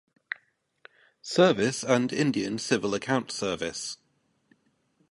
[1.21, 3.99] Service and Indian Civil Account Service.